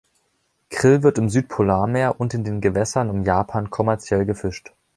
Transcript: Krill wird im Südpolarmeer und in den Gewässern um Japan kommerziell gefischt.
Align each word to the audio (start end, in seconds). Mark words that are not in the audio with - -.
Krill 0.71 1.03
wird 1.03 1.19
im 1.19 1.29
Südpolarmeer 1.29 2.19
und 2.19 2.33
in 2.33 2.43
den 2.43 2.59
Gewässern 2.59 3.11
um 3.11 3.21
Japan 3.23 3.69
kommerziell 3.69 4.25
gefischt. 4.25 4.71